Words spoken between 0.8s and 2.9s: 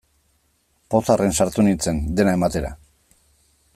Pozarren sartu nintzen, dena ematera.